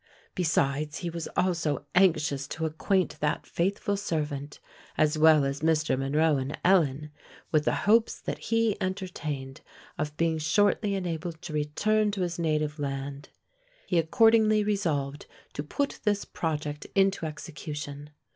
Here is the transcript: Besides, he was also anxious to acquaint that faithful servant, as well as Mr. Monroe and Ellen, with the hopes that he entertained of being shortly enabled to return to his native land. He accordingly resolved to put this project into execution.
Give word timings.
Besides, 0.33 0.97
he 0.97 1.11
was 1.11 1.27
also 1.37 1.85
anxious 1.93 2.47
to 2.47 2.65
acquaint 2.65 3.19
that 3.19 3.45
faithful 3.45 3.95
servant, 3.95 4.59
as 4.97 5.15
well 5.15 5.45
as 5.45 5.59
Mr. 5.61 5.95
Monroe 5.95 6.37
and 6.37 6.57
Ellen, 6.65 7.11
with 7.51 7.65
the 7.65 7.75
hopes 7.85 8.19
that 8.19 8.39
he 8.39 8.75
entertained 8.81 9.61
of 9.99 10.17
being 10.17 10.39
shortly 10.39 10.95
enabled 10.95 11.39
to 11.43 11.53
return 11.53 12.09
to 12.13 12.21
his 12.21 12.39
native 12.39 12.79
land. 12.79 13.29
He 13.85 13.99
accordingly 13.99 14.63
resolved 14.63 15.27
to 15.53 15.61
put 15.61 15.99
this 16.03 16.25
project 16.25 16.87
into 16.95 17.27
execution. 17.27 18.09